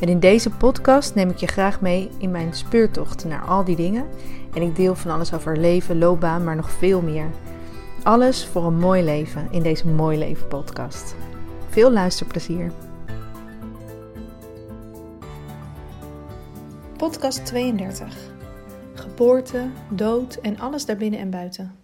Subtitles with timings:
[0.00, 3.76] En in deze podcast neem ik je graag mee in mijn speurtocht naar al die
[3.76, 4.06] dingen.
[4.54, 7.30] En ik deel van alles over leven, loopbaan, maar nog veel meer.
[8.02, 11.14] Alles voor een mooi leven in deze Mooi Leven podcast.
[11.68, 12.72] Veel luisterplezier.
[16.96, 18.16] Podcast 32.
[18.94, 21.74] Geboorte, dood en alles daarbinnen en buiten.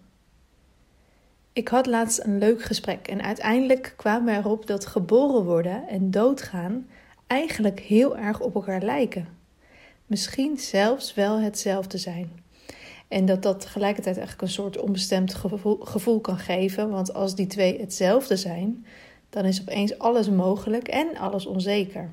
[1.53, 6.11] Ik had laatst een leuk gesprek en uiteindelijk kwamen we erop dat geboren worden en
[6.11, 6.87] doodgaan
[7.27, 9.29] eigenlijk heel erg op elkaar lijken.
[10.07, 12.45] Misschien zelfs wel hetzelfde zijn.
[13.09, 15.35] En dat dat tegelijkertijd eigenlijk een soort onbestemd
[15.81, 16.91] gevoel, kan geven.
[16.91, 18.87] Want als die twee hetzelfde zijn,
[19.31, 22.11] dan is opeens alles mogelijk en alles onzeker.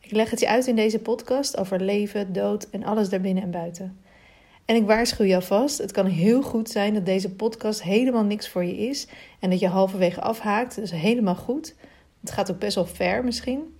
[0.00, 3.50] Ik leg het je uit in deze podcast over leven, dood en alles daarbinnen en
[3.50, 3.98] buiten.
[4.64, 8.48] En ik waarschuw je alvast, het kan heel goed zijn dat deze podcast helemaal niks
[8.48, 9.06] voor je is
[9.40, 10.74] en dat je halverwege afhaakt.
[10.74, 11.74] Dat is helemaal goed.
[12.20, 13.77] Het gaat ook best wel ver misschien.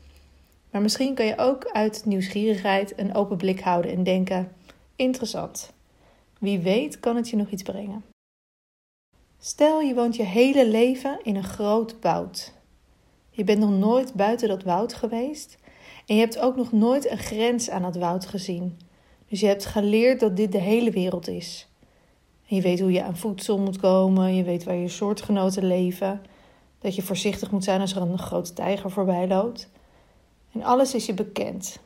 [0.71, 4.53] Maar misschien kan je ook uit nieuwsgierigheid een open blik houden en denken:
[4.97, 5.73] interessant.
[6.39, 8.05] Wie weet kan het je nog iets brengen.
[9.39, 12.53] Stel je woont je hele leven in een groot woud.
[13.31, 15.59] Je bent nog nooit buiten dat woud geweest
[16.07, 18.79] en je hebt ook nog nooit een grens aan dat woud gezien.
[19.29, 21.69] Dus je hebt geleerd dat dit de hele wereld is.
[22.43, 26.23] Je weet hoe je aan voedsel moet komen, je weet waar je soortgenoten leven,
[26.79, 29.71] dat je voorzichtig moet zijn als er een grote tijger voorbij loopt.
[30.53, 31.79] En alles is je bekend.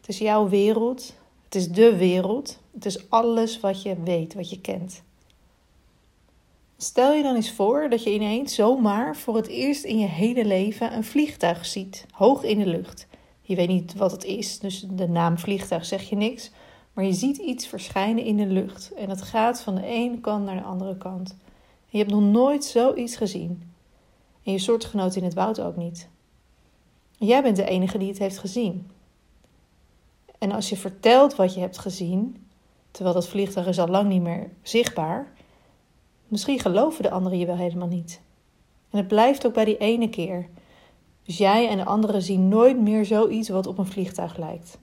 [0.00, 1.14] Het is jouw wereld.
[1.44, 2.58] Het is de wereld.
[2.74, 5.02] Het is alles wat je weet, wat je kent.
[6.76, 10.44] Stel je dan eens voor dat je ineens zomaar voor het eerst in je hele
[10.44, 13.06] leven een vliegtuig ziet, hoog in de lucht.
[13.40, 16.50] Je weet niet wat het is, dus de naam vliegtuig zeg je niks.
[16.92, 20.44] Maar je ziet iets verschijnen in de lucht en het gaat van de ene kant
[20.44, 21.36] naar de andere kant.
[21.86, 23.72] Je hebt nog nooit zoiets gezien.
[24.42, 26.08] En je soortgenoot in het woud ook niet.
[27.18, 28.90] Jij bent de enige die het heeft gezien.
[30.38, 32.46] En als je vertelt wat je hebt gezien,
[32.90, 35.32] terwijl dat vliegtuig is al lang niet meer zichtbaar,
[36.28, 38.20] misschien geloven de anderen je wel helemaal niet.
[38.90, 40.48] En het blijft ook bij die ene keer.
[41.22, 44.78] Dus jij en de anderen zien nooit meer zoiets wat op een vliegtuig lijkt.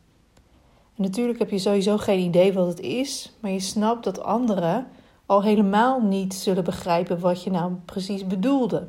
[0.95, 4.87] Natuurlijk heb je sowieso geen idee wat het is, maar je snapt dat anderen
[5.25, 8.87] al helemaal niet zullen begrijpen wat je nou precies bedoelde.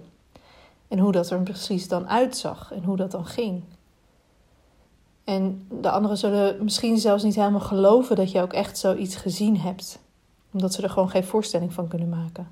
[0.88, 3.62] En hoe dat er precies dan uitzag en hoe dat dan ging.
[5.24, 9.58] En de anderen zullen misschien zelfs niet helemaal geloven dat je ook echt zoiets gezien
[9.58, 9.98] hebt,
[10.52, 12.48] omdat ze er gewoon geen voorstelling van kunnen maken.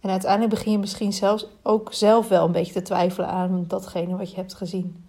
[0.00, 4.16] En uiteindelijk begin je misschien zelfs ook zelf wel een beetje te twijfelen aan datgene
[4.16, 5.04] wat je hebt gezien.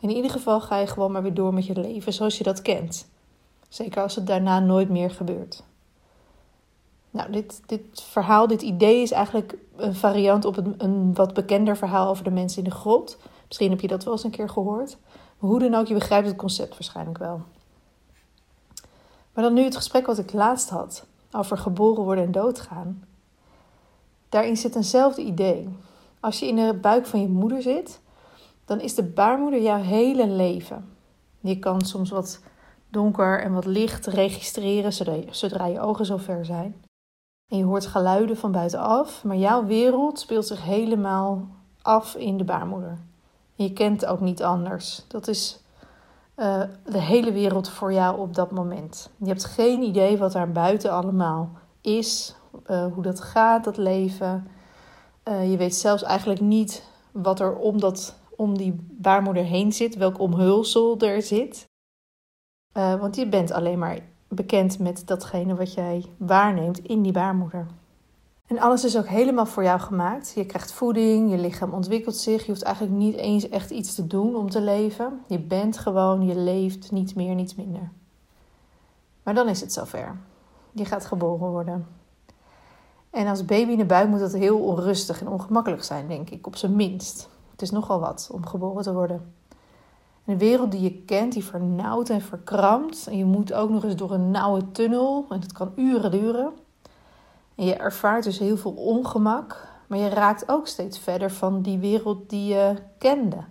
[0.00, 2.62] In ieder geval ga je gewoon maar weer door met je leven zoals je dat
[2.62, 3.08] kent.
[3.68, 5.62] Zeker als het daarna nooit meer gebeurt.
[7.10, 11.76] Nou, dit, dit verhaal, dit idee is eigenlijk een variant op een, een wat bekender
[11.76, 13.18] verhaal over de mensen in de grot.
[13.46, 14.98] Misschien heb je dat wel eens een keer gehoord.
[15.38, 17.40] Hoe dan ook, je begrijpt het concept waarschijnlijk wel.
[19.32, 23.04] Maar dan nu het gesprek wat ik laatst had over geboren worden en doodgaan.
[24.28, 25.68] Daarin zit eenzelfde idee.
[26.20, 28.00] Als je in de buik van je moeder zit,
[28.64, 30.96] dan is de baarmoeder jouw hele leven.
[31.40, 32.40] Je kan soms wat
[32.88, 34.92] donker en wat licht registreren
[35.30, 36.82] zodra je ogen zo ver zijn.
[37.50, 41.48] En je hoort geluiden van buitenaf, maar jouw wereld speelt zich helemaal
[41.82, 42.98] af in de baarmoeder.
[43.56, 45.04] En je kent ook niet anders.
[45.08, 45.60] Dat is
[46.36, 49.10] uh, de hele wereld voor jou op dat moment.
[49.16, 51.50] Je hebt geen idee wat daar buiten allemaal
[51.80, 52.34] is,
[52.66, 54.48] uh, hoe dat gaat, dat leven.
[55.24, 59.96] Uh, je weet zelfs eigenlijk niet wat er om, dat, om die baarmoeder heen zit,
[59.96, 61.68] welk omhulsel er zit.
[62.72, 63.98] want je bent alleen maar
[64.34, 67.66] bekend met datgene wat jij waarneemt in die baarmoeder.
[68.46, 70.32] En alles is ook helemaal voor jou gemaakt.
[70.34, 72.44] Je krijgt voeding, je lichaam ontwikkelt zich.
[72.44, 75.20] Je hoeft eigenlijk niet eens echt iets te doen om te leven.
[75.26, 77.90] Je bent gewoon, je leeft, niets meer, niets minder.
[79.22, 80.16] Maar dan is het zover.
[80.72, 81.86] Je gaat geboren worden.
[83.10, 86.46] En als baby in de buik moet dat heel onrustig en ongemakkelijk zijn, denk ik,
[86.46, 87.28] op zijn minst.
[87.50, 89.34] Het is nogal wat om geboren te worden.
[90.30, 93.06] Een wereld die je kent, die vernauwt en verkrampt.
[93.06, 95.26] En je moet ook nog eens door een nauwe tunnel.
[95.28, 96.52] En dat kan uren duren.
[97.54, 99.68] En je ervaart dus heel veel ongemak.
[99.86, 103.44] Maar je raakt ook steeds verder van die wereld die je kende.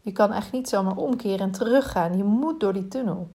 [0.00, 2.16] Je kan echt niet zomaar omkeren en teruggaan.
[2.16, 3.28] Je moet door die tunnel.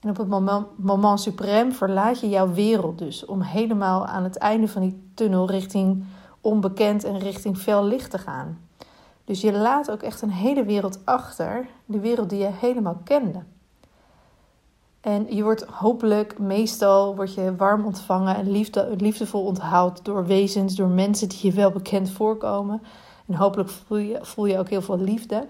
[0.00, 4.36] En op het moment, moment suprem verlaat je jouw wereld dus om helemaal aan het
[4.36, 6.04] einde van die tunnel richting
[6.40, 8.65] onbekend en richting fel licht te gaan.
[9.26, 13.42] Dus je laat ook echt een hele wereld achter, de wereld die je helemaal kende.
[15.00, 20.74] En je wordt hopelijk, meestal word je warm ontvangen en liefde, liefdevol onthaald door wezens,
[20.74, 22.82] door mensen die je wel bekend voorkomen.
[23.26, 25.46] En hopelijk voel je, voel je ook heel veel liefde.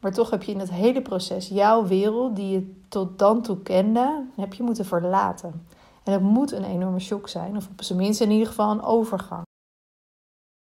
[0.00, 3.62] Maar toch heb je in het hele proces jouw wereld, die je tot dan toe
[3.62, 5.66] kende, heb je moeten verlaten.
[6.02, 8.82] En dat moet een enorme shock zijn, of op zijn minst in ieder geval een
[8.82, 9.45] overgang.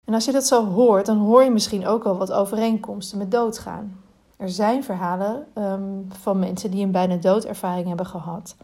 [0.04, 3.30] En als je dat zo hoort, dan hoor je misschien ook wel wat overeenkomsten met
[3.30, 4.00] doodgaan.
[4.36, 8.56] Er zijn verhalen um, van mensen die een bijna doodervaring hebben gehad.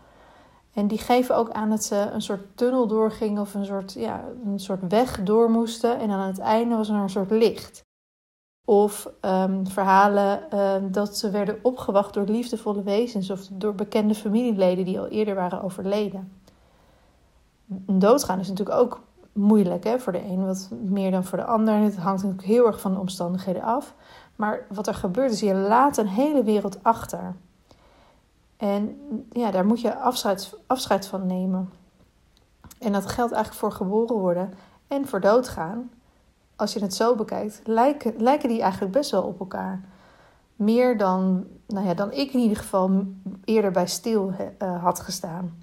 [0.73, 4.25] En die geven ook aan dat ze een soort tunnel doorgingen of een soort, ja,
[4.45, 5.99] een soort weg door moesten.
[5.99, 7.83] En aan het einde was er een soort licht.
[8.67, 14.85] Of um, verhalen um, dat ze werden opgewacht door liefdevolle wezens of door bekende familieleden
[14.85, 16.33] die al eerder waren overleden.
[17.87, 19.01] Een doodgaan is natuurlijk ook
[19.33, 19.99] moeilijk hè?
[19.99, 21.75] voor de een wat meer dan voor de ander.
[21.75, 23.95] Het hangt natuurlijk heel erg van de omstandigheden af.
[24.37, 27.35] Maar wat er gebeurt is, je laat een hele wereld achter.
[28.57, 29.01] En
[29.31, 31.71] ja, daar moet je afscheid, afscheid van nemen.
[32.79, 34.55] En dat geldt eigenlijk voor geboren worden
[34.89, 35.91] en voor doodgaan.
[36.57, 39.81] Als je het zo bekijkt, lijken, lijken die eigenlijk best wel op elkaar.
[40.57, 43.05] Meer dan, nou ja, dan ik in ieder geval
[43.45, 44.33] eerder bij stil
[44.63, 45.59] uh, had gestaan.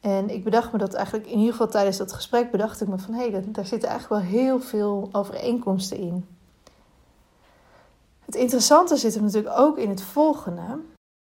[0.00, 2.98] En ik bedacht me dat eigenlijk, in ieder geval tijdens dat gesprek, bedacht ik me
[2.98, 6.26] van hé, hey, daar zitten eigenlijk wel heel veel overeenkomsten in.
[8.24, 10.62] Het interessante zit hem natuurlijk ook in het volgende.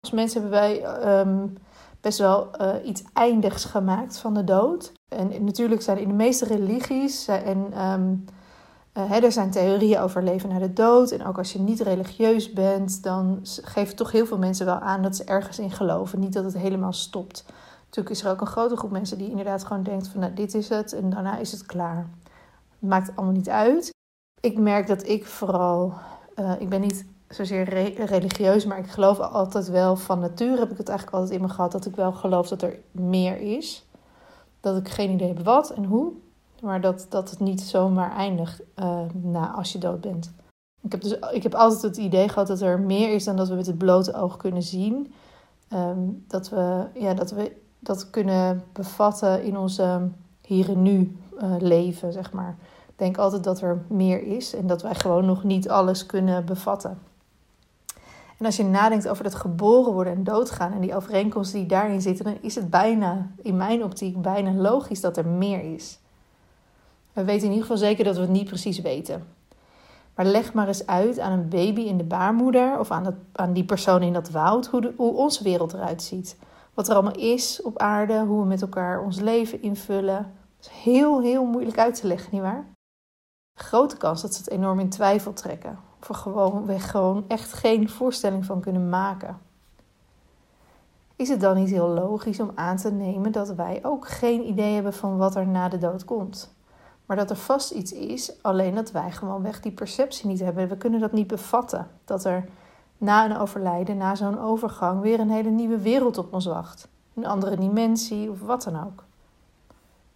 [0.00, 0.84] Als mensen hebben wij
[1.20, 1.56] um,
[2.00, 4.92] best wel uh, iets eindigs gemaakt van de dood.
[5.14, 8.24] En natuurlijk zijn in de meeste religies en um,
[8.92, 11.10] er zijn theorieën over leven na de dood.
[11.10, 15.02] En ook als je niet religieus bent, dan geven toch heel veel mensen wel aan
[15.02, 16.20] dat ze ergens in geloven.
[16.20, 17.44] Niet dat het helemaal stopt.
[17.88, 20.54] Natuurlijk is er ook een grote groep mensen die inderdaad gewoon denkt van nou, dit
[20.54, 22.08] is het en daarna is het klaar.
[22.78, 23.90] Maakt allemaal niet uit.
[24.40, 25.92] Ik merk dat ik vooral,
[26.36, 30.70] uh, ik ben niet zozeer re religieus, maar ik geloof altijd wel van nature heb
[30.70, 33.86] ik het eigenlijk altijd in me gehad dat ik wel geloof dat er meer is.
[34.60, 36.12] Dat ik geen idee heb wat en hoe,
[36.62, 40.32] maar dat, dat het niet zomaar eindigt uh, na als je dood bent.
[40.80, 43.48] Ik heb, dus, ik heb altijd het idee gehad dat er meer is dan dat
[43.48, 45.12] we met het blote oog kunnen zien.
[45.72, 50.08] Um, dat, we, ja, dat we dat kunnen bevatten in onze
[50.40, 52.56] hier en nu uh, leven, zeg maar.
[52.86, 56.44] Ik denk altijd dat er meer is en dat wij gewoon nog niet alles kunnen
[56.44, 56.98] bevatten.
[58.38, 62.00] En als je nadenkt over het geboren worden en doodgaan en die overeenkomsten die daarin
[62.00, 65.98] zitten, dan is het bijna, in mijn optiek, bijna logisch dat er meer is.
[67.12, 69.26] We weten in ieder geval zeker dat we het niet precies weten.
[70.14, 73.52] Maar leg maar eens uit aan een baby in de baarmoeder of aan, het, aan
[73.52, 76.36] die persoon in dat woud hoe, de, hoe onze wereld eruit ziet.
[76.78, 80.34] Wat er allemaal is op aarde, hoe we met elkaar ons leven invullen.
[80.56, 82.66] Dat is heel, heel moeilijk uit te leggen, nietwaar?
[83.54, 85.78] Grote kans dat ze het enorm in twijfel trekken.
[86.00, 89.38] Of er gewoon, we gewoon echt geen voorstelling van kunnen maken.
[91.16, 94.74] Is het dan niet heel logisch om aan te nemen dat wij ook geen idee
[94.74, 96.54] hebben van wat er na de dood komt?
[97.06, 100.68] Maar dat er vast iets is, alleen dat wij gewoon weg die perceptie niet hebben.
[100.68, 101.88] We kunnen dat niet bevatten.
[102.04, 102.48] Dat er
[102.98, 106.88] na een overlijden, na zo'n overgang, weer een hele nieuwe wereld op ons wacht.
[107.14, 109.04] Een andere dimensie of wat dan ook.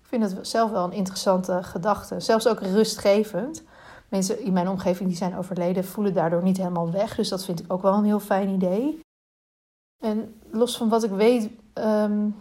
[0.00, 2.20] Ik vind het zelf wel een interessante gedachte.
[2.20, 3.62] Zelfs ook rustgevend.
[4.08, 7.14] Mensen in mijn omgeving die zijn overleden voelen daardoor niet helemaal weg.
[7.14, 9.00] Dus dat vind ik ook wel een heel fijn idee.
[10.02, 12.36] En los van wat ik weet, um,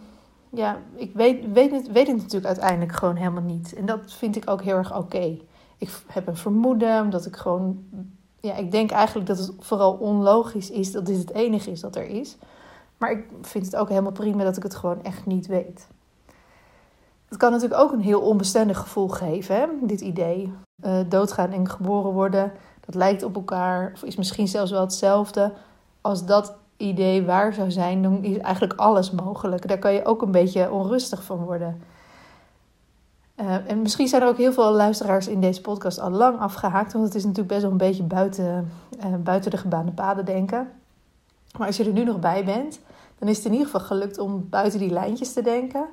[0.50, 3.74] ja, ik weet, weet, het, weet het natuurlijk uiteindelijk gewoon helemaal niet.
[3.74, 5.38] En dat vind ik ook heel erg oké.
[5.78, 7.84] Ik heb een vermoeden, omdat ik gewoon
[8.42, 11.96] ja, ik denk eigenlijk dat het vooral onlogisch is dat dit het enige is dat
[11.96, 12.36] er is.
[12.98, 15.88] Maar ik vind het ook helemaal prima dat ik het gewoon echt niet weet.
[17.28, 19.66] Het kan natuurlijk ook een heel onbestendig gevoel geven, hè?
[19.80, 20.52] dit idee.
[20.84, 25.52] Uh, doodgaan en geboren worden, dat lijkt op elkaar, of is misschien zelfs wel hetzelfde.
[26.00, 29.68] Als dat idee waar zou zijn, dan is eigenlijk alles mogelijk.
[29.68, 31.82] Daar kan je ook een beetje onrustig van worden.
[33.42, 36.92] Uh, en misschien zijn er ook heel veel luisteraars in deze podcast al lang afgehaakt,
[36.92, 38.70] want het is natuurlijk best wel een beetje buiten,
[39.04, 40.70] uh, buiten de gebaande paden denken.
[41.58, 42.80] Maar als je er nu nog bij bent,
[43.18, 45.86] dan is het in ieder geval gelukt om buiten die lijntjes te denken.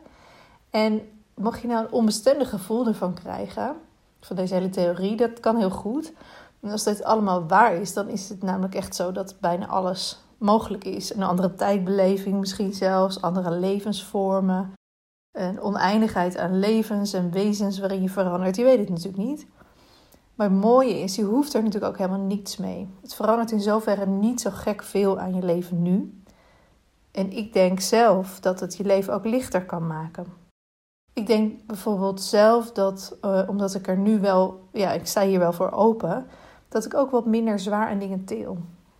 [0.69, 1.01] En
[1.33, 3.75] mocht je nou een onbestendig gevoel ervan krijgen,
[4.21, 6.13] van deze hele theorie, dat kan heel goed.
[6.59, 10.19] En als dit allemaal waar is, dan is het namelijk echt zo dat bijna alles
[10.37, 11.15] mogelijk is.
[11.15, 14.73] Een andere tijdbeleving misschien zelfs, andere levensvormen
[15.31, 18.55] een oneindigheid aan levens en wezens waarin je verandert.
[18.55, 19.48] Je weet het natuurlijk niet.
[20.36, 22.89] Maar het mooie is, je hoeft er natuurlijk ook helemaal niets mee.
[23.01, 26.21] Het verandert in zoverre niet zo gek veel aan je leven nu.
[27.12, 30.25] En ik denk zelf dat het je leven ook lichter kan maken.
[31.13, 35.39] Ik denk bijvoorbeeld zelf dat, uh, omdat ik er nu wel, ja, ik sta hier
[35.39, 36.25] wel voor open,
[36.69, 38.57] dat ik ook wat minder zwaar aan dingen til.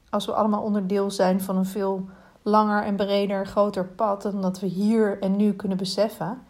[0.10, 2.06] Als we allemaal onderdeel zijn van een veel
[2.42, 6.42] langer en breder, groter pad, en dat we hier en nu kunnen beseffen,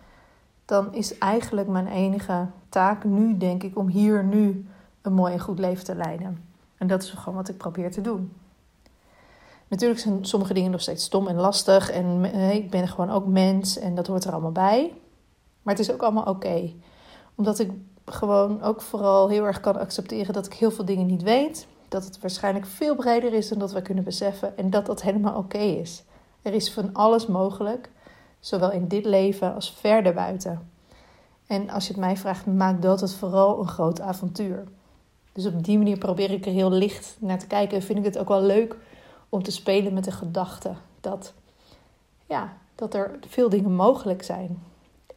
[0.65, 4.67] dan is eigenlijk mijn enige taak nu, denk ik, om hier nu
[5.01, 6.43] een mooi en goed leven te leiden.
[6.77, 8.34] En dat is gewoon wat ik probeer te doen.
[9.67, 11.91] Natuurlijk zijn sommige dingen nog steeds stom en lastig.
[11.91, 14.93] En eh, ik ben gewoon ook mens en dat hoort er allemaal bij.
[15.62, 16.74] Maar het is ook allemaal oké.
[17.36, 17.72] Omdat ik
[18.05, 21.67] gewoon ook vooral heel erg kan accepteren dat ik heel veel dingen niet weet.
[21.89, 24.58] Dat het waarschijnlijk veel breder is dan dat we kunnen beseffen.
[24.58, 26.03] En dat dat helemaal oké is.
[26.41, 27.89] Er is van alles mogelijk.
[28.39, 30.69] Zowel in dit leven als verder buiten.
[31.48, 34.63] En als je het mij vraagt, maakt dat het vooral een groot avontuur.
[35.31, 37.77] Dus op die manier probeer ik er heel licht naar te kijken.
[37.77, 38.75] En vind ik het ook wel leuk
[39.29, 41.34] om te spelen met de gedachte dat,
[42.25, 44.63] ja, dat er veel dingen mogelijk zijn.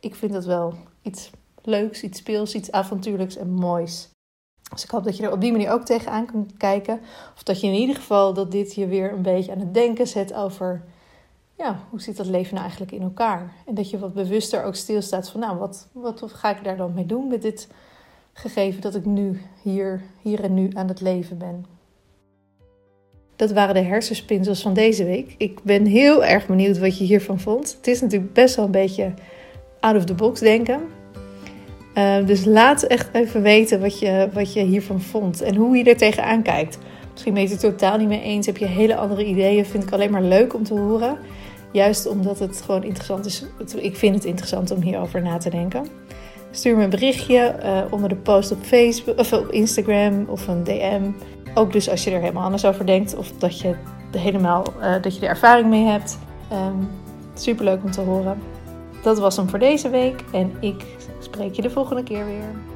[0.00, 1.30] Ik vind dat wel iets
[1.62, 4.11] leuks, iets speels, iets avontuurlijks en moois.
[4.72, 7.00] Dus ik hoop dat je er op die manier ook tegenaan kunt kijken.
[7.34, 10.06] Of dat je in ieder geval dat dit je weer een beetje aan het denken
[10.06, 10.82] zet over
[11.62, 13.52] ja, hoe zit dat leven nou eigenlijk in elkaar?
[13.66, 16.94] En dat je wat bewuster ook stilstaat van, nou, wat, wat ga ik daar dan
[16.94, 17.68] mee doen met dit
[18.32, 21.66] gegeven dat ik nu hier, hier en nu aan het leven ben?
[23.36, 25.34] Dat waren de hersenspinsels van deze week.
[25.38, 27.74] Ik ben heel erg benieuwd wat je hiervan vond.
[27.76, 29.14] Het is natuurlijk best wel een beetje
[29.80, 30.80] out of the box denken.
[31.94, 35.84] Uh, dus laat echt even weten wat je, wat je hiervan vond en hoe je
[35.84, 36.78] er tegenaan kijkt.
[37.12, 39.66] Misschien ben je het totaal niet mee eens, heb je hele andere ideeën.
[39.66, 41.16] Vind ik alleen maar leuk om te horen.
[41.72, 43.44] Juist omdat het gewoon interessant is.
[43.76, 45.86] Ik vind het interessant om hierover na te denken.
[46.50, 50.64] Stuur me een berichtje uh, onder de post op Facebook of op Instagram of een
[50.64, 51.02] DM.
[51.54, 53.74] Ook dus als je er helemaal anders over denkt of dat je,
[54.16, 56.18] helemaal, uh, dat je er ervaring mee hebt.
[56.50, 56.76] Ehm,
[57.34, 58.51] Super leuk om te horen.
[59.02, 60.84] Dat was hem voor deze week en ik
[61.18, 62.71] spreek je de volgende keer weer.